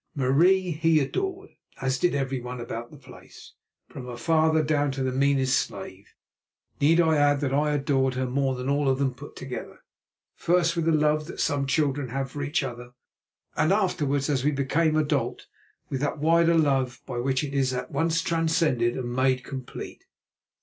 [0.15, 3.53] Marie he adored, as did every one about the place,
[3.87, 6.07] from her father down to the meanest slave.
[6.81, 9.83] Need I add that I adored her more than all of them put together,
[10.35, 12.93] first with the love that some children have for each other,
[13.55, 15.45] and afterwards, as we became adult,
[15.89, 20.05] with that wider love by which it is at once transcended and made complete.